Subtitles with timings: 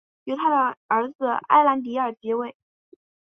[0.23, 2.55] 由他的儿子埃兰迪尔接位。